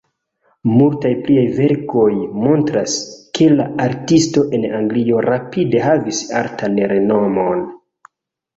Multaj 0.69 1.09
pliaj 1.27 1.43
verkoj 1.57 2.07
montras, 2.45 2.95
ke 3.39 3.51
la 3.59 3.67
artisto 3.87 4.47
en 4.59 4.67
Anglio 4.81 5.23
rapide 5.29 5.85
havis 5.87 6.25
altan 6.43 6.83
renomon. 6.97 7.65